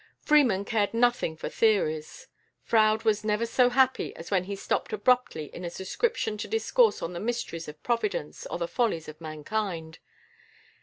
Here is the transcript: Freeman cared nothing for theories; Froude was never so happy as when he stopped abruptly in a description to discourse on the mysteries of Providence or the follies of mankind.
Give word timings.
Freeman 0.19 0.65
cared 0.65 0.95
nothing 0.95 1.37
for 1.37 1.47
theories; 1.47 2.25
Froude 2.63 3.03
was 3.03 3.23
never 3.23 3.45
so 3.45 3.69
happy 3.69 4.15
as 4.15 4.31
when 4.31 4.45
he 4.45 4.55
stopped 4.55 4.91
abruptly 4.91 5.51
in 5.53 5.63
a 5.63 5.69
description 5.69 6.39
to 6.39 6.47
discourse 6.47 7.03
on 7.03 7.13
the 7.13 7.19
mysteries 7.19 7.67
of 7.67 7.83
Providence 7.83 8.47
or 8.47 8.57
the 8.57 8.67
follies 8.67 9.07
of 9.07 9.21
mankind. 9.21 9.99